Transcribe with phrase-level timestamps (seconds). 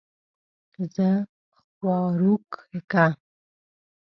[0.93, 1.09] زۀ
[1.75, 2.49] خواروک
[2.91, 3.05] کۀ